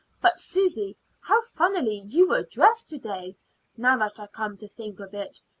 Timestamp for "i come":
4.19-4.57